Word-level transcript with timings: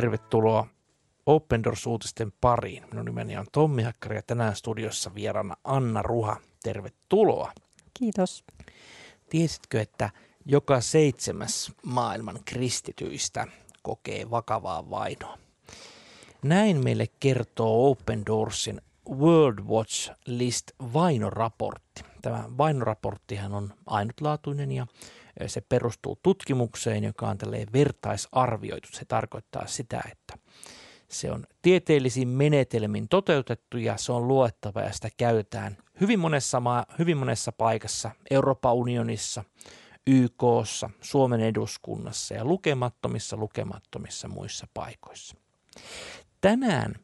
tervetuloa 0.00 0.66
Open 1.26 1.64
Doors-uutisten 1.64 2.32
pariin. 2.40 2.84
Minun 2.90 3.04
nimeni 3.04 3.36
on 3.36 3.46
Tommi 3.52 3.82
Hakkari 3.82 4.16
ja 4.16 4.22
tänään 4.22 4.56
studiossa 4.56 5.14
vieraana 5.14 5.56
Anna 5.64 6.02
Ruha. 6.02 6.36
Tervetuloa. 6.62 7.52
Kiitos. 7.94 8.44
Tiesitkö, 9.30 9.80
että 9.80 10.10
joka 10.46 10.80
seitsemäs 10.80 11.72
maailman 11.84 12.38
kristityistä 12.44 13.46
kokee 13.82 14.30
vakavaa 14.30 14.90
vainoa? 14.90 15.38
Näin 16.42 16.84
meille 16.84 17.06
kertoo 17.20 17.90
Open 17.90 18.26
Doorsin 18.26 18.80
World 19.10 19.58
Watch 19.58 20.12
List 20.26 20.70
vainoraportti. 20.92 22.02
Tämä 22.22 22.44
vainoraporttihan 22.58 23.54
on 23.54 23.74
ainutlaatuinen 23.86 24.72
ja 24.72 24.86
se 25.46 25.60
perustuu 25.60 26.18
tutkimukseen, 26.22 27.04
joka 27.04 27.28
on 27.28 27.38
tälleen 27.38 27.68
vertaisarvioitu. 27.72 28.88
Se 28.92 29.04
tarkoittaa 29.04 29.66
sitä, 29.66 30.02
että 30.12 30.38
se 31.08 31.30
on 31.30 31.46
tieteellisiin 31.62 32.28
menetelmin 32.28 33.08
toteutettu 33.08 33.78
ja 33.78 33.96
se 33.96 34.12
on 34.12 34.28
luettava 34.28 34.80
ja 34.80 34.92
sitä 34.92 35.08
käytetään 35.16 35.76
hyvin 36.00 36.18
monessa, 36.18 36.60
maa, 36.60 36.86
hyvin 36.98 37.16
monessa 37.16 37.52
paikassa, 37.52 38.10
Euroopan 38.30 38.74
unionissa, 38.74 39.44
YKssa, 40.06 40.90
Suomen 41.00 41.40
eduskunnassa 41.40 42.34
ja 42.34 42.44
lukemattomissa 42.44 43.36
lukemattomissa 43.36 44.28
muissa 44.28 44.66
paikoissa. 44.74 45.36
Tänään 46.40 46.94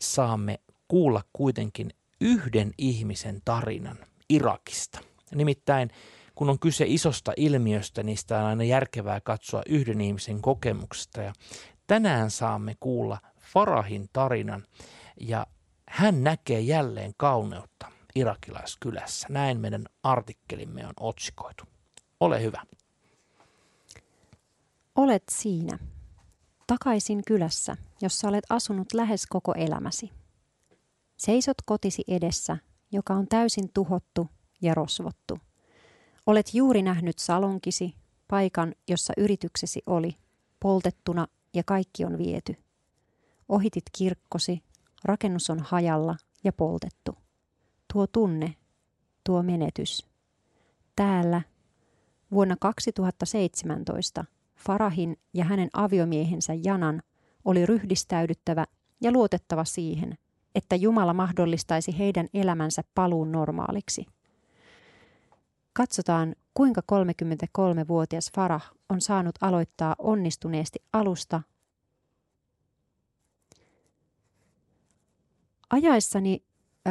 saamme 0.00 0.60
kuulla 0.88 1.22
kuitenkin 1.32 1.90
yhden 2.20 2.72
ihmisen 2.78 3.42
tarinan 3.44 3.98
Irakista. 4.28 5.00
Nimittäin 5.34 5.90
kun 6.34 6.50
on 6.50 6.58
kyse 6.58 6.84
isosta 6.88 7.32
ilmiöstä, 7.36 8.02
niistä 8.02 8.38
on 8.38 8.44
aina 8.44 8.64
järkevää 8.64 9.20
katsoa 9.20 9.62
yhden 9.68 10.00
ihmisen 10.00 10.42
kokemuksesta. 10.42 11.22
Ja 11.22 11.32
tänään 11.86 12.30
saamme 12.30 12.76
kuulla 12.80 13.18
Farahin 13.40 14.08
tarinan 14.12 14.66
ja 15.20 15.46
hän 15.88 16.24
näkee 16.24 16.60
jälleen 16.60 17.12
kauneutta 17.16 17.86
irakilaiskylässä. 18.14 19.26
Näin 19.30 19.60
meidän 19.60 19.84
artikkelimme 20.02 20.86
on 20.86 20.94
otsikoitu. 21.00 21.64
Ole 22.20 22.42
hyvä. 22.42 22.62
Olet 24.94 25.22
siinä, 25.30 25.78
takaisin 26.66 27.22
kylässä, 27.26 27.76
jossa 28.00 28.28
olet 28.28 28.44
asunut 28.50 28.92
lähes 28.92 29.26
koko 29.26 29.52
elämäsi. 29.52 30.10
Seisot 31.16 31.56
kotisi 31.66 32.04
edessä, 32.08 32.56
joka 32.92 33.14
on 33.14 33.28
täysin 33.28 33.70
tuhottu 33.74 34.28
ja 34.62 34.74
rosvottu. 34.74 35.38
Olet 36.26 36.54
juuri 36.54 36.82
nähnyt 36.82 37.18
salonkisi, 37.18 37.94
paikan, 38.28 38.74
jossa 38.88 39.12
yrityksesi 39.16 39.82
oli, 39.86 40.16
poltettuna 40.60 41.26
ja 41.54 41.62
kaikki 41.66 42.04
on 42.04 42.18
viety. 42.18 42.56
Ohitit 43.48 43.84
kirkkosi, 43.98 44.62
rakennus 45.04 45.50
on 45.50 45.58
hajalla 45.60 46.16
ja 46.44 46.52
poltettu. 46.52 47.16
Tuo 47.92 48.06
tunne, 48.06 48.54
tuo 49.24 49.42
menetys. 49.42 50.06
Täällä 50.96 51.42
vuonna 52.30 52.56
2017 52.60 54.24
Farahin 54.56 55.16
ja 55.34 55.44
hänen 55.44 55.68
aviomiehensä 55.72 56.52
Janan 56.64 57.02
oli 57.44 57.66
ryhdistäydyttävä 57.66 58.66
ja 59.00 59.12
luotettava 59.12 59.64
siihen, 59.64 60.18
että 60.54 60.76
Jumala 60.76 61.14
mahdollistaisi 61.14 61.98
heidän 61.98 62.28
elämänsä 62.34 62.82
paluun 62.94 63.32
normaaliksi. 63.32 64.06
Katsotaan, 65.76 66.34
kuinka 66.54 66.80
33-vuotias 66.92 68.30
Farah 68.34 68.70
on 68.88 69.00
saanut 69.00 69.34
aloittaa 69.40 69.94
onnistuneesti 69.98 70.78
alusta. 70.92 71.42
Ajaessani 75.70 76.42
ö, 76.86 76.90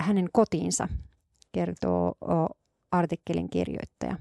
hänen 0.00 0.28
kotiinsa, 0.32 0.88
kertoo 1.52 2.14
ö, 2.22 2.26
artikkelin 2.90 3.50
kirjoittaja. 3.50 4.16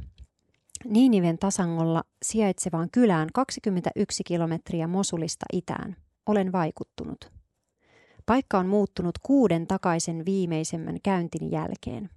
Niiniven 0.85 1.37
tasangolla 1.37 2.03
sijaitsevaan 2.23 2.89
kylään 2.91 3.29
21 3.33 4.23
kilometriä 4.23 4.87
Mosulista 4.87 5.45
itään. 5.53 5.95
Olen 6.25 6.51
vaikuttunut. 6.51 7.31
Paikka 8.25 8.59
on 8.59 8.67
muuttunut 8.67 9.17
kuuden 9.23 9.67
takaisen 9.67 10.25
viimeisemmän 10.25 10.97
käyntin 11.03 11.51
jälkeen. 11.51 12.09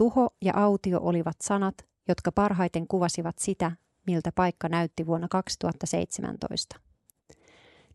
Tuho 0.00 0.30
ja 0.42 0.52
autio 0.56 1.00
olivat 1.02 1.36
sanat, 1.42 1.74
jotka 2.08 2.32
parhaiten 2.32 2.86
kuvasivat 2.86 3.38
sitä, 3.38 3.72
miltä 4.06 4.32
paikka 4.32 4.68
näytti 4.68 5.06
vuonna 5.06 5.28
2017. 5.28 6.80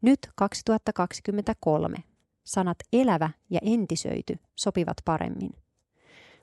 Nyt 0.02 0.20
2023 0.36 1.98
sanat 2.44 2.78
elävä 2.94 3.30
ja 3.50 3.60
entisöity 3.64 4.40
sopivat 4.56 4.98
paremmin. 5.06 5.52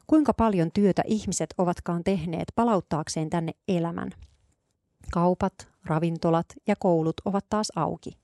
Kuinka 0.07 0.35
paljon 0.35 0.71
työtä 0.75 1.03
ihmiset 1.07 1.55
ovatkaan 1.59 2.05
tehneet 2.05 2.49
palauttaakseen 2.55 3.31
tänne 3.31 3.53
elämän? 3.69 4.11
Kaupat, 5.13 5.69
ravintolat 5.85 6.47
ja 6.67 6.77
koulut 6.79 7.17
ovat 7.25 7.45
taas 7.49 7.73
auki. 7.77 8.19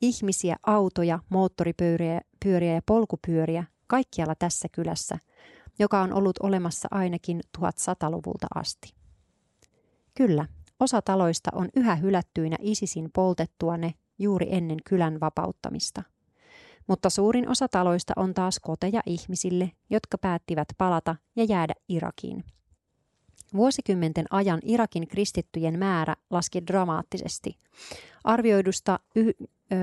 Ihmisiä, 0.00 0.56
autoja, 0.66 1.18
moottoripyöriä 1.28 2.20
pyöriä 2.44 2.74
ja 2.74 2.82
polkupyöriä 2.86 3.64
kaikkialla 3.86 4.34
tässä 4.34 4.68
kylässä, 4.72 5.18
joka 5.78 6.00
on 6.00 6.12
ollut 6.12 6.38
olemassa 6.42 6.88
ainakin 6.90 7.40
1100-luvulta 7.58 8.46
asti. 8.54 8.94
Kyllä, 10.14 10.46
osa 10.80 11.02
taloista 11.02 11.50
on 11.54 11.68
yhä 11.76 11.96
hylättyinä 11.96 12.56
ISISin 12.60 13.10
poltettua 13.12 13.76
ne 13.76 13.94
juuri 14.18 14.46
ennen 14.50 14.78
kylän 14.88 15.20
vapauttamista. 15.20 16.02
Mutta 16.86 17.10
suurin 17.10 17.48
osa 17.48 17.68
taloista 17.68 18.12
on 18.16 18.34
taas 18.34 18.60
koteja 18.60 19.00
ihmisille, 19.06 19.72
jotka 19.90 20.18
päättivät 20.18 20.68
palata 20.78 21.16
ja 21.36 21.44
jäädä 21.44 21.74
Irakiin. 21.88 22.44
Vuosikymmenten 23.54 24.26
ajan 24.30 24.60
Irakin 24.62 25.08
kristittyjen 25.08 25.78
määrä 25.78 26.16
laski 26.30 26.66
dramaattisesti. 26.66 27.58
Arvioidusta 28.24 29.00
y- 29.16 29.32
ö, 29.72 29.76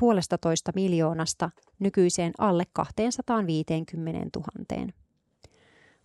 puolesta 0.00 0.38
toista 0.38 0.72
miljoonasta 0.74 1.50
nykyiseen 1.78 2.32
alle 2.38 2.64
250 2.72 4.38
000. 4.38 4.92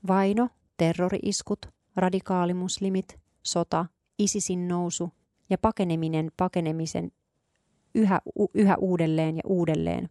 Vaino, 0.07 0.49
terrori-iskut, 0.77 1.65
radikaalimuslimit, 1.95 3.19
sota, 3.43 3.85
ISISin 4.19 4.67
nousu 4.67 5.11
ja 5.49 5.57
pakeneminen 5.57 6.31
pakenemisen 6.37 7.11
yhä, 7.95 8.21
yhä 8.53 8.75
uudelleen 8.79 9.35
ja 9.37 9.43
uudelleen 9.45 10.09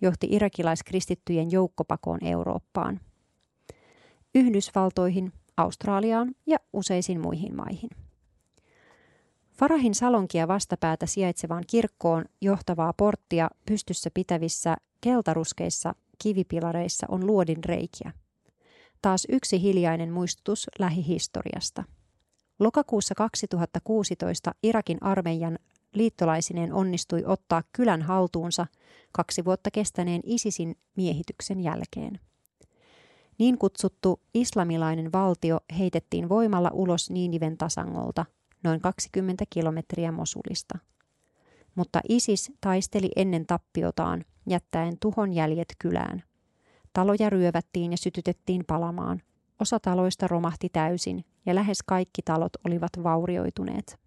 johti 0.00 0.26
irakilaiskristittyjen 0.30 1.50
joukkopakoon 1.50 2.24
Eurooppaan, 2.24 3.00
Yhdysvaltoihin, 4.34 5.32
Australiaan 5.56 6.34
ja 6.46 6.58
useisiin 6.72 7.20
muihin 7.20 7.56
maihin. 7.56 7.90
Farahin 9.52 9.94
salonkia 9.94 10.48
vastapäätä 10.48 11.06
sijaitsevaan 11.06 11.64
kirkkoon 11.66 12.24
johtavaa 12.40 12.92
porttia 12.92 13.50
pystyssä 13.66 14.10
pitävissä 14.14 14.76
keltaruskeissa 15.00 15.94
kivipilareissa 16.22 17.06
on 17.10 17.26
luodin 17.26 17.64
reikiä. 17.64 18.12
Taas 19.02 19.26
yksi 19.28 19.62
hiljainen 19.62 20.12
muistutus 20.12 20.66
lähihistoriasta. 20.78 21.84
Lokakuussa 22.58 23.14
2016 23.14 24.54
Irakin 24.62 25.02
armeijan 25.02 25.58
liittolaisineen 25.94 26.72
onnistui 26.72 27.24
ottaa 27.26 27.62
kylän 27.72 28.02
haltuunsa 28.02 28.66
kaksi 29.12 29.44
vuotta 29.44 29.70
kestäneen 29.70 30.20
ISISin 30.24 30.74
miehityksen 30.96 31.60
jälkeen. 31.60 32.20
Niin 33.38 33.58
kutsuttu 33.58 34.20
islamilainen 34.34 35.12
valtio 35.12 35.60
heitettiin 35.78 36.28
voimalla 36.28 36.70
ulos 36.72 37.10
Niiniven 37.10 37.58
tasangolta– 37.58 38.26
noin 38.62 38.80
20 38.80 39.44
kilometriä 39.50 40.12
Mosulista. 40.12 40.78
Mutta 41.74 42.00
ISIS 42.08 42.52
taisteli 42.60 43.10
ennen 43.16 43.46
tappiotaan, 43.46 44.24
jättäen 44.46 44.98
tuhon 45.00 45.32
jäljet 45.32 45.74
kylään. 45.78 46.22
Taloja 46.92 47.30
ryövättiin 47.30 47.90
ja 47.90 47.98
sytytettiin 47.98 48.64
palamaan. 48.66 49.22
Osa 49.60 49.80
taloista 49.80 50.28
romahti 50.28 50.68
täysin 50.68 51.24
ja 51.46 51.54
lähes 51.54 51.78
kaikki 51.86 52.22
talot 52.22 52.52
olivat 52.66 52.92
vaurioituneet. 53.02 53.98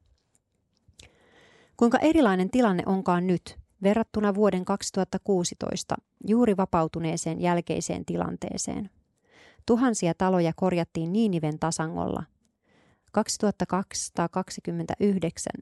Kuinka 1.78 1.98
erilainen 1.98 2.50
tilanne 2.50 2.84
onkaan 2.86 3.28
nyt 3.28 3.60
verrattuna 3.84 4.36
vuoden 4.36 4.66
2016 4.66 5.96
juuri 6.28 6.58
vapautuneeseen 6.58 7.42
jälkeiseen 7.42 8.06
tilanteeseen. 8.06 8.90
Tuhansia 9.66 10.14
taloja 10.14 10.54
korjattiin 10.56 11.14
Niiniven 11.14 11.60
tasangolla 11.60 12.24
2229 13.12 15.54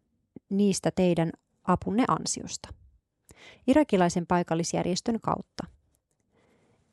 niistä 0.49 0.91
teidän 0.91 1.31
apunne 1.63 2.03
ansiosta. 2.07 2.69
Irakilaisen 3.67 4.27
paikallisjärjestön 4.27 5.21
kautta. 5.21 5.63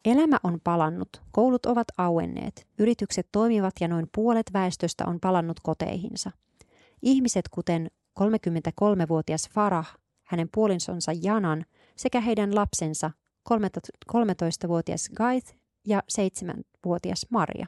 Elämä 0.05 0.37
on 0.43 0.61
palannut, 0.64 1.23
koulut 1.32 1.67
ovat 1.67 1.87
auenneet, 1.99 2.67
yritykset 2.79 3.29
toimivat 3.32 3.75
ja 3.81 3.88
noin 3.88 4.08
puolet 4.14 4.50
väestöstä 4.52 5.05
on 5.06 5.20
palannut 5.20 5.61
koteihinsa. 5.62 6.31
Ihmiset 7.02 7.49
kuten 7.49 7.91
33-vuotias 8.20 9.49
Farah, 9.50 9.99
hänen 10.25 10.49
puolinsonsa 10.55 11.12
Janan 11.23 11.64
sekä 11.97 12.20
heidän 12.20 12.55
lapsensa 12.55 13.11
13-vuotias 14.12 15.08
Gaith 15.17 15.55
ja 15.87 16.02
7-vuotias 16.12 17.26
Maria. 17.31 17.67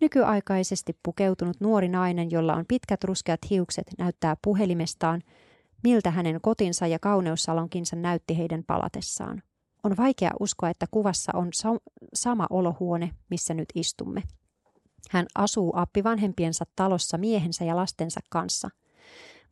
Nykyaikaisesti 0.00 0.98
pukeutunut 1.02 1.60
nuori 1.60 1.88
nainen, 1.88 2.30
jolla 2.30 2.54
on 2.54 2.64
pitkät 2.68 3.04
ruskeat 3.04 3.40
hiukset, 3.50 3.86
näyttää 3.98 4.36
puhelimestaan, 4.44 5.22
miltä 5.82 6.10
hänen 6.10 6.40
kotinsa 6.40 6.86
ja 6.86 6.98
kauneussalonkinsa 6.98 7.96
näytti 7.96 8.38
heidän 8.38 8.64
palatessaan. 8.64 9.42
On 9.84 9.96
vaikea 9.96 10.30
uskoa, 10.40 10.70
että 10.70 10.86
kuvassa 10.90 11.32
on 11.34 11.48
sa- 11.54 11.80
sama 12.14 12.46
olohuone, 12.50 13.10
missä 13.30 13.54
nyt 13.54 13.68
istumme. 13.74 14.22
Hän 15.10 15.26
asuu 15.34 15.72
appivanhempiensa 15.76 16.64
talossa 16.76 17.18
miehensä 17.18 17.64
ja 17.64 17.76
lastensa 17.76 18.20
kanssa. 18.30 18.68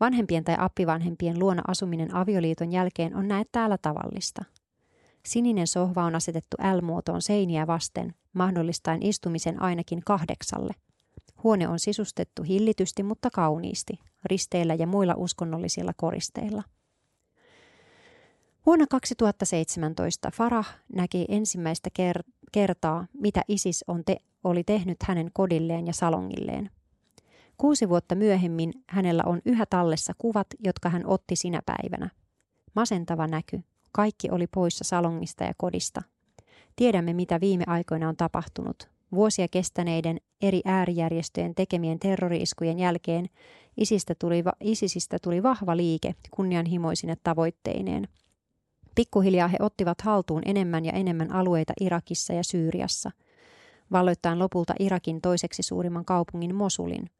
Vanhempien 0.00 0.44
tai 0.44 0.56
appivanhempien 0.59 1.38
luona 1.38 1.62
asuminen 1.69 2.15
avioliiton 2.15 2.73
jälkeen 2.73 3.17
on 3.17 3.29
näet 3.29 3.49
täällä 3.53 3.79
tavallista. 3.79 4.44
Sininen 5.27 5.67
sohva 5.67 6.05
on 6.05 6.15
asetettu 6.15 6.56
L-muotoon 6.77 7.23
seiniä 7.23 7.67
vasten, 7.67 8.15
mahdollistaen 8.32 9.03
istumisen 9.03 9.62
ainakin 9.62 10.03
kahdeksalle. 10.06 10.75
Huone 11.43 11.69
on 11.69 11.79
sisustettu 11.79 12.43
hillitysti, 12.43 13.03
mutta 13.03 13.31
kauniisti, 13.31 13.99
risteillä 14.25 14.75
ja 14.75 14.87
muilla 14.87 15.15
uskonnollisilla 15.17 15.93
koristeilla. 15.97 16.62
Vuonna 18.70 18.87
2017 18.87 20.31
Farah 20.34 20.75
näki 20.93 21.25
ensimmäistä 21.28 21.90
ker- 21.99 22.32
kertaa, 22.52 23.06
mitä 23.12 23.43
ISIS 23.49 23.84
on 23.88 24.05
te- 24.05 24.17
oli 24.44 24.64
tehnyt 24.64 25.02
hänen 25.02 25.31
kodilleen 25.32 25.87
ja 25.87 25.93
salongilleen. 25.93 26.70
Kuusi 27.56 27.88
vuotta 27.88 28.14
myöhemmin 28.14 28.72
hänellä 28.88 29.22
on 29.26 29.40
yhä 29.44 29.67
tallessa 29.67 30.12
kuvat, 30.19 30.46
jotka 30.64 30.88
hän 30.88 31.06
otti 31.06 31.37
sinä 31.37 31.61
päivänä. 31.67 32.11
Masentava 32.75 33.26
näky. 33.26 33.61
Kaikki 33.93 34.31
oli 34.31 34.46
poissa 34.46 34.84
salongista 34.84 35.44
ja 35.44 35.52
kodista. 35.56 36.02
Tiedämme, 36.76 37.12
mitä 37.12 37.40
viime 37.40 37.64
aikoina 37.67 38.08
on 38.08 38.17
tapahtunut. 38.17 38.88
Vuosia 39.12 39.49
kestäneiden 39.49 40.20
eri 40.43 40.61
äärijärjestöjen 40.64 41.55
tekemien 41.55 41.99
terroriiskujen 41.99 42.78
jälkeen 42.78 43.26
ISISistä 43.76 44.14
tuli, 44.19 44.44
ISISistä 44.61 45.19
tuli 45.22 45.43
vahva 45.43 45.76
liike 45.76 46.14
kunnianhimoisine 46.31 47.17
tavoitteineen. 47.22 48.08
Pikkuhiljaa 49.00 49.49
he 49.49 49.56
ottivat 49.61 50.00
haltuun 50.00 50.43
enemmän 50.44 50.85
ja 50.85 50.93
enemmän 50.93 51.32
alueita 51.32 51.73
Irakissa 51.81 52.32
ja 52.32 52.44
Syyriassa, 52.44 53.11
valloittain 53.93 54.38
lopulta 54.38 54.75
Irakin 54.79 55.20
toiseksi 55.20 55.62
suurimman 55.62 56.05
kaupungin 56.05 56.55
Mosulin 56.55 57.11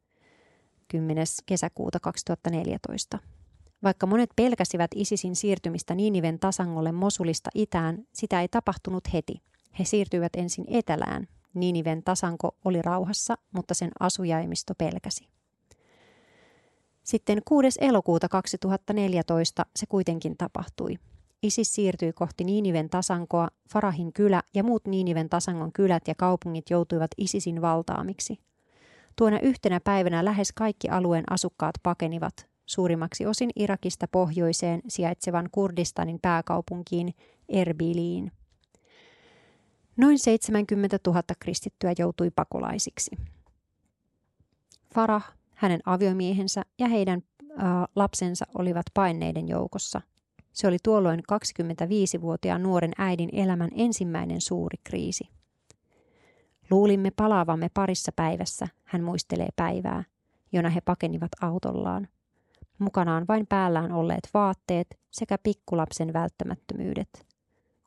10. 0.87 1.25
kesäkuuta 1.45 1.99
2014. 1.99 3.19
Vaikka 3.83 4.07
monet 4.07 4.29
pelkäsivät 4.35 4.91
ISISin 4.95 5.35
siirtymistä 5.35 5.95
Niiniven 5.95 6.39
tasangolle 6.39 6.91
Mosulista 6.91 7.49
itään, 7.55 8.03
sitä 8.13 8.41
ei 8.41 8.47
tapahtunut 8.47 9.13
heti. 9.13 9.41
He 9.79 9.83
siirtyivät 9.85 10.35
ensin 10.35 10.65
etelään. 10.67 11.27
Niiniven 11.53 12.03
tasanko 12.03 12.55
oli 12.65 12.81
rauhassa, 12.81 13.37
mutta 13.51 13.73
sen 13.73 13.91
asujaimisto 13.99 14.73
pelkäsi. 14.77 15.27
Sitten 17.03 17.41
6. 17.45 17.79
elokuuta 17.81 18.29
2014 18.29 19.65
se 19.75 19.85
kuitenkin 19.85 20.37
tapahtui. 20.37 20.97
ISIS 21.43 21.73
siirtyi 21.73 22.13
kohti 22.13 22.43
Niiniven 22.43 22.89
tasankoa, 22.89 23.47
Farahin 23.69 24.13
kylä 24.13 24.41
ja 24.53 24.63
muut 24.63 24.87
Niiniven 24.87 25.29
tasangon 25.29 25.71
kylät 25.73 26.07
ja 26.07 26.15
kaupungit 26.15 26.69
joutuivat 26.69 27.11
ISISin 27.17 27.61
valtaamiksi. 27.61 28.39
Tuona 29.15 29.39
yhtenä 29.39 29.79
päivänä 29.79 30.25
lähes 30.25 30.51
kaikki 30.51 30.89
alueen 30.89 31.23
asukkaat 31.29 31.75
pakenivat, 31.83 32.47
suurimmaksi 32.65 33.25
osin 33.25 33.49
Irakista 33.55 34.07
pohjoiseen 34.07 34.81
sijaitsevan 34.87 35.49
Kurdistanin 35.51 36.19
pääkaupunkiin 36.21 37.13
Erbiliin. 37.49 38.31
Noin 39.97 40.19
70 40.19 40.99
000 41.07 41.23
kristittyä 41.39 41.93
joutui 41.97 42.31
pakolaisiksi. 42.35 43.11
Farah, 44.93 45.33
hänen 45.55 45.79
aviomiehensä 45.85 46.61
ja 46.79 46.87
heidän 46.87 47.23
lapsensa 47.95 48.45
olivat 48.57 48.85
paineiden 48.93 49.47
joukossa. 49.47 50.01
Se 50.53 50.67
oli 50.67 50.77
tuolloin 50.83 51.19
25-vuotiaan 51.19 52.63
nuoren 52.63 52.91
äidin 52.97 53.29
elämän 53.33 53.69
ensimmäinen 53.75 54.41
suuri 54.41 54.77
kriisi. 54.83 55.29
Luulimme 56.69 57.11
palaavamme 57.15 57.69
parissa 57.73 58.11
päivässä, 58.15 58.67
hän 58.83 59.03
muistelee 59.03 59.49
päivää, 59.55 60.03
jona 60.51 60.69
he 60.69 60.81
pakenivat 60.81 61.31
autollaan. 61.41 62.07
Mukanaan 62.79 63.25
vain 63.27 63.47
päällään 63.47 63.91
olleet 63.91 64.29
vaatteet 64.33 64.99
sekä 65.11 65.37
pikkulapsen 65.37 66.13
välttämättömyydet. 66.13 67.25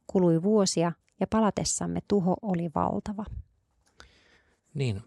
Kului 0.06 0.42
vuosia 0.42 0.92
ja 1.20 1.26
palatessamme 1.26 2.00
tuho 2.08 2.36
oli 2.42 2.70
valtava. 2.74 3.24
Niin, 4.74 5.02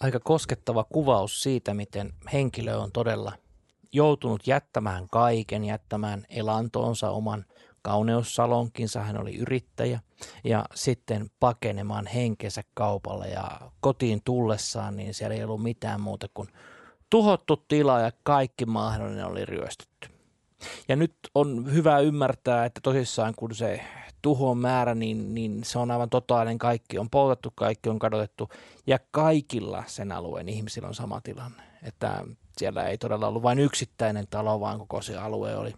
aika 0.00 0.20
koskettava 0.20 0.84
kuvaus 0.84 1.42
siitä, 1.42 1.74
miten 1.74 2.12
henkilö 2.32 2.76
on 2.76 2.92
todella 2.92 3.32
joutunut 3.94 4.46
jättämään 4.46 5.06
kaiken, 5.10 5.64
jättämään 5.64 6.24
elantoonsa 6.28 7.10
oman 7.10 7.44
kauneussalonkinsa, 7.82 9.00
hän 9.00 9.20
oli 9.20 9.36
yrittäjä, 9.36 10.00
ja 10.44 10.64
sitten 10.74 11.30
pakenemaan 11.40 12.06
henkensä 12.06 12.62
kaupalla 12.74 13.26
ja 13.26 13.60
kotiin 13.80 14.20
tullessaan, 14.24 14.96
niin 14.96 15.14
siellä 15.14 15.36
ei 15.36 15.44
ollut 15.44 15.62
mitään 15.62 16.00
muuta 16.00 16.26
kuin 16.34 16.48
tuhottu 17.10 17.56
tila 17.56 18.00
ja 18.00 18.12
kaikki 18.22 18.66
mahdollinen 18.66 19.26
oli 19.26 19.44
ryöstetty. 19.44 20.08
Ja 20.88 20.96
nyt 20.96 21.14
on 21.34 21.72
hyvä 21.72 21.98
ymmärtää, 21.98 22.64
että 22.64 22.80
tosissaan 22.80 23.34
kun 23.36 23.54
se 23.54 23.80
tuhon 24.22 24.58
määrä, 24.58 24.94
niin, 24.94 25.34
niin 25.34 25.64
se 25.64 25.78
on 25.78 25.90
aivan 25.90 26.10
totaalinen. 26.10 26.58
Kaikki 26.58 26.98
on 26.98 27.10
poltettu, 27.10 27.52
kaikki 27.54 27.88
on 27.88 27.98
kadotettu 27.98 28.48
ja 28.86 28.98
kaikilla 29.10 29.84
sen 29.86 30.12
alueen 30.12 30.48
ihmisillä 30.48 30.88
on 30.88 30.94
sama 30.94 31.20
tilanne. 31.20 31.73
Että 31.84 32.24
siellä 32.56 32.84
ei 32.84 32.98
todella 32.98 33.28
ollut 33.28 33.42
vain 33.42 33.58
yksittäinen 33.58 34.26
talo, 34.30 34.60
vaan 34.60 34.78
koko 34.78 35.02
se 35.02 35.16
alue 35.16 35.56
oli, 35.56 35.74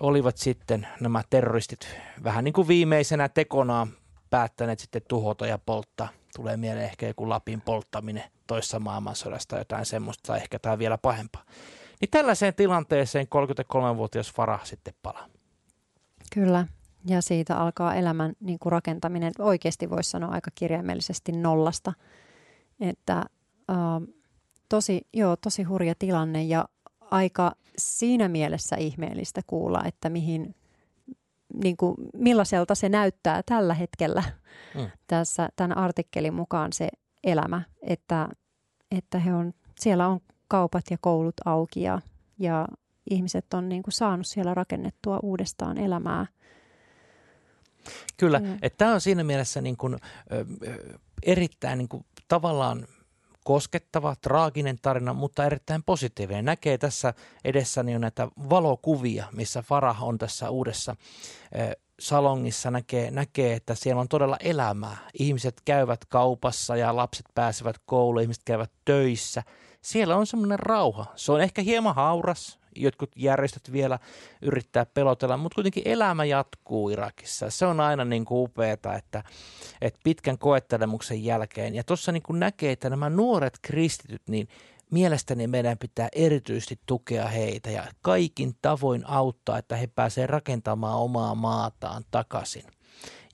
olivat 0.00 0.36
sitten 0.36 0.86
nämä 1.00 1.22
terroristit 1.30 1.88
vähän 2.24 2.44
niin 2.44 2.52
kuin 2.52 2.68
viimeisenä 2.68 3.28
tekonaan 3.28 3.92
päättäneet 4.30 4.78
sitten 4.78 5.02
tuhota 5.08 5.46
ja 5.46 5.58
polttaa. 5.58 6.08
Tulee 6.36 6.56
mieleen 6.56 6.84
ehkä 6.84 7.06
joku 7.06 7.28
Lapin 7.28 7.60
polttaminen 7.60 8.24
toissa 8.46 8.80
maailmansodasta, 8.80 9.58
jotain 9.58 9.86
semmoista 9.86 10.26
tai 10.26 10.38
ehkä 10.38 10.58
tämä 10.58 10.78
vielä 10.78 10.98
pahempaa. 10.98 11.42
Niin 12.00 12.10
tällaiseen 12.10 12.54
tilanteeseen 12.54 13.26
33-vuotias 13.26 14.32
Farah 14.32 14.64
sitten 14.64 14.94
palaa. 15.02 15.28
Kyllä, 16.34 16.66
ja 17.06 17.22
siitä 17.22 17.56
alkaa 17.56 17.94
elämän 17.94 18.32
niin 18.40 18.58
kuin 18.58 18.72
rakentaminen, 18.72 19.32
oikeasti 19.38 19.90
voisi 19.90 20.10
sanoa 20.10 20.30
aika 20.30 20.50
kirjaimellisesti 20.54 21.32
nollasta. 21.32 21.92
Että 22.80 23.16
äh, 23.18 23.26
tosi, 24.68 25.06
joo, 25.12 25.36
tosi 25.36 25.62
hurja 25.62 25.94
tilanne 25.98 26.42
ja 26.42 26.68
aika 27.00 27.52
siinä 27.78 28.28
mielessä 28.28 28.76
ihmeellistä 28.76 29.40
kuulla, 29.46 29.84
että 29.84 30.10
mihin, 30.10 30.54
niin 31.54 31.76
kuin, 31.76 31.94
millaiselta 32.14 32.74
se 32.74 32.88
näyttää 32.88 33.42
tällä 33.46 33.74
hetkellä 33.74 34.22
mm. 34.74 34.90
tässä 35.06 35.48
tämän 35.56 35.76
artikkelin 35.76 36.34
mukaan 36.34 36.72
se 36.72 36.88
elämä, 37.24 37.62
että, 37.82 38.28
että 38.90 39.18
he 39.18 39.34
on, 39.34 39.52
siellä 39.80 40.08
on 40.08 40.20
kaupat 40.48 40.84
ja 40.90 40.96
koulut 41.00 41.34
auki 41.44 41.82
ja, 41.82 42.00
ja 42.38 42.68
ihmiset 43.10 43.54
on 43.54 43.68
niin 43.68 43.82
kuin 43.82 43.92
saanut 43.92 44.26
siellä 44.26 44.54
rakennettua 44.54 45.20
uudestaan 45.22 45.78
elämää. 45.78 46.26
Kyllä, 48.16 48.38
mm. 48.38 48.58
että 48.62 48.76
tämä 48.76 48.94
on 48.94 49.00
siinä 49.00 49.24
mielessä 49.24 49.60
niin 49.60 49.76
kuin, 49.76 49.94
ö, 49.94 50.44
erittäin 51.22 51.78
niin 51.78 51.88
kuin, 51.88 52.04
tavallaan 52.28 52.86
koskettava, 53.48 54.16
traaginen 54.16 54.78
tarina, 54.82 55.14
mutta 55.14 55.44
erittäin 55.44 55.82
positiivinen. 55.82 56.44
Näkee 56.44 56.78
tässä 56.78 57.14
edessäni 57.44 57.94
on 57.94 58.00
näitä 58.00 58.28
valokuvia, 58.50 59.24
missä 59.32 59.62
Farah 59.62 60.04
on 60.04 60.18
tässä 60.18 60.50
uudessa 60.50 60.96
salongissa 62.00 62.70
näkee, 62.70 63.10
näkee, 63.10 63.54
että 63.54 63.74
siellä 63.74 64.00
on 64.00 64.08
todella 64.08 64.36
elämää. 64.40 64.96
Ihmiset 65.18 65.60
käyvät 65.64 66.04
kaupassa 66.04 66.76
ja 66.76 66.96
lapset 66.96 67.26
pääsevät 67.34 67.76
kouluun, 67.86 68.22
ihmiset 68.22 68.42
käyvät 68.44 68.70
töissä. 68.84 69.42
Siellä 69.82 70.16
on 70.16 70.26
semmoinen 70.26 70.58
rauha. 70.58 71.06
Se 71.16 71.32
on 71.32 71.40
ehkä 71.40 71.62
hieman 71.62 71.94
hauras, 71.94 72.58
jotkut 72.82 73.10
järjestöt 73.16 73.72
vielä 73.72 73.98
yrittää 74.42 74.86
pelotella, 74.86 75.36
mutta 75.36 75.54
kuitenkin 75.54 75.82
elämä 75.86 76.24
jatkuu 76.24 76.90
Irakissa. 76.90 77.50
Se 77.50 77.66
on 77.66 77.80
aina 77.80 78.04
niin 78.04 78.24
kuin 78.24 78.44
upeata, 78.44 78.94
että, 78.94 79.22
että 79.80 80.00
pitkän 80.04 80.38
koettelemuksen 80.38 81.24
jälkeen, 81.24 81.74
ja 81.74 81.84
tuossa 81.84 82.12
niin 82.12 82.22
näkee, 82.30 82.72
että 82.72 82.90
nämä 82.90 83.10
nuoret 83.10 83.58
kristityt, 83.62 84.22
niin 84.28 84.48
mielestäni 84.90 85.46
meidän 85.46 85.78
pitää 85.78 86.08
erityisesti 86.12 86.80
tukea 86.86 87.26
heitä 87.26 87.70
ja 87.70 87.84
kaikin 88.02 88.54
tavoin 88.62 89.06
auttaa, 89.06 89.58
että 89.58 89.76
he 89.76 89.86
pääsevät 89.86 90.30
rakentamaan 90.30 90.98
omaa 90.98 91.34
maataan 91.34 92.04
takaisin. 92.10 92.64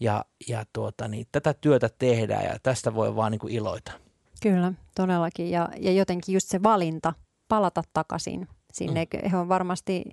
Ja, 0.01 0.25
ja 0.49 0.65
tuota, 0.73 1.09
niin, 1.09 1.27
tätä 1.33 1.55
työtä 1.55 1.91
tehdään 1.99 2.45
ja 2.45 2.59
tästä 2.63 2.95
voi 2.95 3.17
vaan 3.17 3.33
niin 3.33 3.39
kuin 3.39 3.53
iloita. 3.53 3.93
Kyllä, 4.43 4.73
todellakin. 4.95 5.51
Ja, 5.51 5.69
ja 5.77 5.93
jotenkin 5.93 6.33
just 6.33 6.49
se 6.49 6.63
valinta 6.63 7.13
palata 7.49 7.83
takaisin 7.93 8.49
sinne. 8.75 9.07
Mm. 9.23 9.31
He 9.31 9.37
on 9.37 9.49
varmasti, 9.49 10.05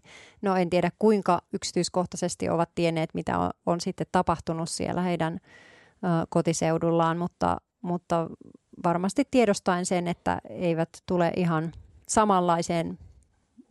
no 0.41 0.55
en 0.55 0.69
tiedä 0.69 0.91
kuinka 0.99 1.41
yksityiskohtaisesti 1.53 2.49
ovat 2.49 2.69
tienneet, 2.75 3.09
mitä 3.13 3.39
on, 3.39 3.49
on 3.65 3.81
sitten 3.81 4.07
tapahtunut 4.11 4.69
siellä 4.69 5.01
heidän 5.01 5.33
ö, 5.43 6.07
kotiseudullaan, 6.29 7.17
mutta, 7.17 7.57
mutta 7.81 8.29
varmasti 8.83 9.23
tiedostaen 9.31 9.85
sen, 9.85 10.07
että 10.07 10.41
eivät 10.49 10.89
tule 11.05 11.31
ihan 11.35 11.71
samanlaiseen, 12.07 12.99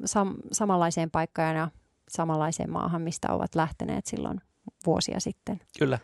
sam, 0.04 0.34
samanlaiseen 0.52 1.10
paikkaan 1.10 1.56
ja 1.56 1.68
samanlaiseen 2.08 2.70
maahan, 2.70 3.02
mistä 3.02 3.32
ovat 3.32 3.54
lähteneet 3.54 4.06
silloin 4.06 4.40
vuosia 4.86 5.20
sitten. 5.20 5.60
Kyllä. 5.78 5.98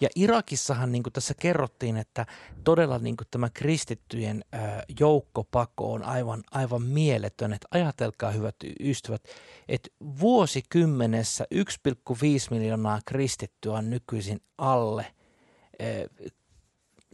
Ja 0.00 0.08
Irakissahan 0.16 0.92
niin 0.92 1.02
kuin 1.02 1.12
tässä 1.12 1.34
kerrottiin, 1.40 1.96
että 1.96 2.26
todella 2.64 2.98
niin 2.98 3.16
kuin 3.16 3.28
tämä 3.30 3.50
kristittyjen 3.50 4.44
joukkopako 5.00 5.92
on 5.92 6.02
aivan, 6.02 6.42
aivan 6.50 6.82
mieletön. 6.82 7.52
Että 7.52 7.68
ajatelkaa 7.70 8.30
hyvät 8.30 8.56
ystävät, 8.80 9.22
että 9.68 9.88
vuosikymmenessä 10.20 11.46
1,5 11.54 11.60
miljoonaa 12.50 13.00
kristittyä 13.06 13.72
on 13.72 13.90
nykyisin 13.90 14.40
alle 14.58 15.06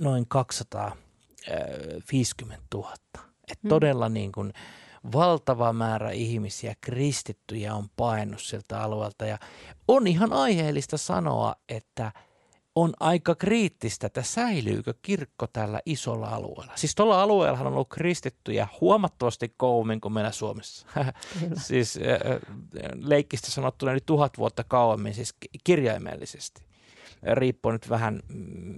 noin 0.00 0.28
250 0.28 2.64
000. 2.74 2.94
Että 3.48 3.62
hmm. 3.62 3.68
todella 3.68 4.08
niin 4.08 4.32
kuin, 4.32 4.52
valtava 5.12 5.72
määrä 5.72 6.10
ihmisiä, 6.10 6.74
kristittyjä 6.80 7.74
on 7.74 7.88
painut 7.96 8.42
siltä 8.42 8.82
alueelta 8.82 9.26
ja 9.26 9.38
on 9.88 10.06
ihan 10.06 10.32
aiheellista 10.32 10.98
sanoa, 10.98 11.54
että 11.68 12.12
on 12.74 12.92
aika 13.00 13.34
kriittistä, 13.34 14.06
että 14.06 14.22
säilyykö 14.22 14.94
kirkko 15.02 15.46
tällä 15.46 15.80
isolla 15.86 16.28
alueella. 16.28 16.72
Siis 16.74 16.94
tuolla 16.94 17.22
alueella 17.22 17.58
on 17.60 17.66
ollut 17.66 17.88
kristittyjä 17.88 18.68
huomattavasti 18.80 19.54
kauemmin 19.56 20.00
kuin 20.00 20.12
meillä 20.12 20.32
Suomessa. 20.32 20.86
siis 21.66 21.98
leikkistä 22.94 23.50
sanottuna 23.50 23.92
yli 23.92 24.00
tuhat 24.06 24.38
vuotta 24.38 24.64
kauemmin, 24.64 25.14
siis 25.14 25.34
kirjaimellisesti 25.64 26.73
riippuu 27.32 27.72
nyt 27.72 27.90
vähän 27.90 28.20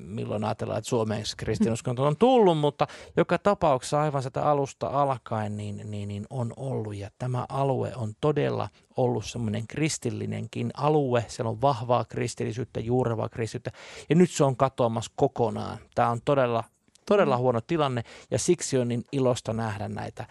milloin 0.07 0.45
ajatellaan, 0.45 0.79
että 0.79 0.89
Suomeen 0.89 1.23
kristinuskonto 1.37 2.05
on 2.05 2.17
tullut, 2.17 2.59
mutta 2.59 2.87
joka 3.17 3.39
tapauksessa 3.39 4.03
aivan 4.03 4.23
sitä 4.23 4.43
alusta 4.43 4.87
alkaen 4.87 5.57
niin, 5.57 5.83
niin, 5.85 6.09
niin 6.09 6.27
on 6.31 6.53
ollut. 6.57 6.97
Ja 6.97 7.11
tämä 7.19 7.47
alue 7.49 7.93
on 7.97 8.13
todella 8.21 8.69
ollut 8.97 9.25
semmoinen 9.25 9.67
kristillinenkin 9.67 10.71
alue, 10.77 11.25
siellä 11.29 11.51
on 11.51 11.61
vahvaa 11.61 12.05
kristillisyyttä, 12.05 12.81
juurevaa 12.81 13.29
kristillisyyttä. 13.29 13.73
Ja 14.09 14.17
nyt 14.17 14.31
se 14.31 14.45
on 14.45 14.57
katoamassa 14.57 15.13
kokonaan. 15.17 15.79
Tämä 15.95 16.11
on 16.11 16.21
todella, 16.25 16.65
todella 17.07 17.37
huono 17.37 17.61
tilanne 17.61 18.03
ja 18.31 18.39
siksi 18.39 18.79
on 18.79 18.89
niin 18.89 19.05
ilosta 19.13 19.53
nähdä 19.53 19.89
näitä 19.89 20.27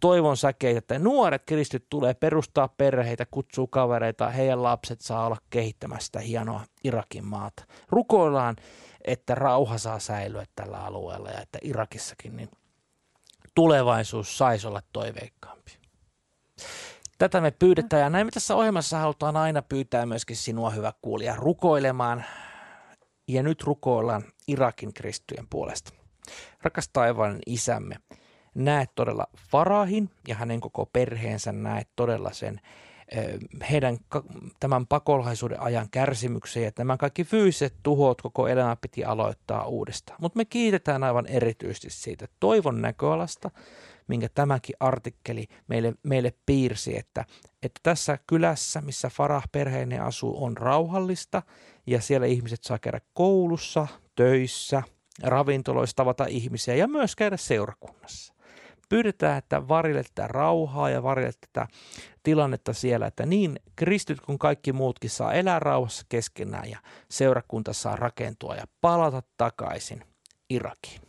toivon 0.00 0.36
säkeitä, 0.36 0.78
että 0.78 0.98
nuoret 0.98 1.42
kristit 1.46 1.86
tulee 1.90 2.14
perustaa 2.14 2.68
perheitä, 2.68 3.26
kutsuu 3.26 3.66
kavereita, 3.66 4.30
heidän 4.30 4.62
lapset 4.62 5.00
saa 5.00 5.26
olla 5.26 5.36
kehittämässä 5.50 6.06
sitä 6.06 6.20
hienoa 6.20 6.64
Irakin 6.84 7.24
maata. 7.24 7.64
Rukoillaan, 7.88 8.56
että 9.04 9.34
rauha 9.34 9.78
saa 9.78 9.98
säilyä 9.98 10.44
tällä 10.56 10.84
alueella 10.84 11.30
ja 11.30 11.40
että 11.40 11.58
Irakissakin 11.62 12.36
niin 12.36 12.50
tulevaisuus 13.54 14.38
saisi 14.38 14.66
olla 14.66 14.82
toiveikkaampi. 14.92 15.78
Tätä 17.18 17.40
me 17.40 17.50
pyydetään 17.50 18.02
ja 18.02 18.10
näin 18.10 18.26
me 18.26 18.30
tässä 18.30 18.56
ohjelmassa 18.56 18.98
halutaan 18.98 19.36
aina 19.36 19.62
pyytää 19.62 20.06
myöskin 20.06 20.36
sinua 20.36 20.70
hyvä 20.70 20.92
kuulija 21.02 21.36
rukoilemaan. 21.36 22.24
Ja 23.28 23.42
nyt 23.42 23.62
rukoillaan 23.62 24.24
Irakin 24.48 24.94
kristyjen 24.94 25.46
puolesta. 25.50 25.92
Rakas 26.62 26.88
taivaan 26.92 27.38
isämme, 27.46 27.96
näet 28.58 28.90
todella 28.94 29.26
Farahin 29.50 30.10
ja 30.28 30.34
hänen 30.34 30.60
koko 30.60 30.86
perheensä, 30.86 31.52
näet 31.52 31.88
todella 31.96 32.32
sen 32.32 32.60
heidän 33.70 33.98
tämän 34.60 34.86
pakolaisuuden 34.86 35.60
ajan 35.60 35.88
kärsimyksen 35.90 36.62
ja 36.62 36.72
tämän 36.72 36.98
kaikki 36.98 37.24
fyysiset 37.24 37.74
tuhot 37.82 38.22
koko 38.22 38.48
elämä 38.48 38.76
piti 38.76 39.04
aloittaa 39.04 39.66
uudestaan. 39.66 40.18
Mutta 40.20 40.36
me 40.36 40.44
kiitetään 40.44 41.04
aivan 41.04 41.26
erityisesti 41.26 41.90
siitä 41.90 42.26
toivon 42.40 42.82
näköalasta, 42.82 43.50
minkä 44.08 44.28
tämäkin 44.34 44.76
artikkeli 44.80 45.46
meille, 45.68 45.94
meille 46.02 46.34
piirsi, 46.46 46.98
että, 46.98 47.24
että 47.62 47.80
tässä 47.82 48.18
kylässä, 48.26 48.80
missä 48.80 49.08
Farah 49.08 49.44
perheenne 49.52 49.98
asuu, 49.98 50.44
on 50.44 50.56
rauhallista 50.56 51.42
ja 51.86 52.00
siellä 52.00 52.26
ihmiset 52.26 52.64
saa 52.64 52.78
käydä 52.78 53.00
koulussa, 53.14 53.86
töissä, 54.16 54.82
ravintoloissa 55.22 55.96
tavata 55.96 56.24
ihmisiä 56.28 56.74
ja 56.74 56.88
myös 56.88 57.16
käydä 57.16 57.36
seurakunnassa 57.36 58.37
pyydetään, 58.88 59.38
että 59.38 59.68
varjelette 59.68 60.26
rauhaa 60.26 60.90
ja 60.90 61.02
varjelette 61.02 61.48
tätä 61.52 61.68
tilannetta 62.22 62.72
siellä, 62.72 63.06
että 63.06 63.26
niin 63.26 63.56
kristit 63.76 64.20
kuin 64.20 64.38
kaikki 64.38 64.72
muutkin 64.72 65.10
saa 65.10 65.32
elää 65.32 65.58
rauhassa 65.58 66.06
keskenään 66.08 66.70
ja 66.70 66.78
seurakunta 67.10 67.72
saa 67.72 67.96
rakentua 67.96 68.54
ja 68.54 68.64
palata 68.80 69.22
takaisin 69.36 70.04
Irakiin. 70.50 71.00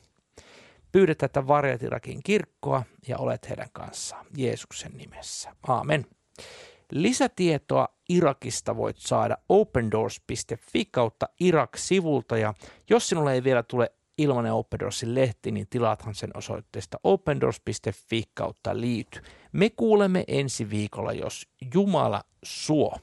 Pyydetään, 0.92 1.26
että 1.26 1.48
varjelet 1.48 1.84
Irakin 1.84 2.20
kirkkoa 2.24 2.84
ja 3.08 3.18
olet 3.18 3.50
heidän 3.50 3.70
kanssaan 3.74 4.26
Jeesuksen 4.38 4.92
nimessä. 4.98 5.56
Aamen. 5.68 6.06
Lisätietoa 6.92 7.88
Irakista 8.10 8.78
voit 8.78 8.98
saada 8.98 9.38
opendoors.fi 9.50 10.86
kautta 10.86 11.30
Irak-sivulta 11.40 12.38
ja 12.38 12.54
jos 12.90 13.10
sinulle 13.10 13.34
ei 13.34 13.44
vielä 13.44 13.64
tule 13.64 13.92
ilmanen 14.20 14.54
Open 14.54 14.80
Doorsin 14.80 15.16
lehti, 15.16 15.52
niin 15.52 15.68
tilaathan 15.70 16.16
sen 16.16 16.38
osoitteesta 16.38 17.00
opendoors.fi 17.04 18.24
kautta 18.34 18.82
liity. 18.82 19.22
Me 19.52 19.70
kuulemme 19.70 20.24
ensi 20.28 20.70
viikolla, 20.70 21.14
jos 21.14 21.48
Jumala 21.74 22.24
suo. 22.44 22.98